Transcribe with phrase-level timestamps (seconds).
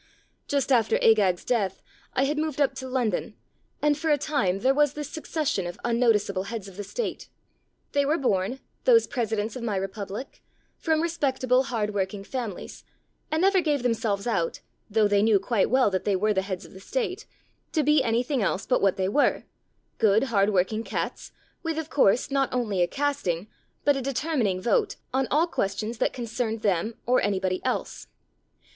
[0.47, 1.83] Just after Agag's death
[2.15, 3.35] I had moved up to London,
[3.83, 7.29] and for a time there was this succession of unnoticeable heads of the state.
[7.91, 10.41] They were born— those presidents of my republic—
[10.75, 12.83] from respect 248 There Arose a King able hard working families,
[13.31, 16.41] and never gave them selves out (though they knew quite well that they were the
[16.41, 17.27] heads of the state)
[17.71, 19.43] to be anything else but what they were:
[19.99, 21.31] good, hard working cats,
[21.61, 23.47] with, of course, not only a casting,
[23.85, 28.07] but a determin ing vote on all questions that concerned them or any body else.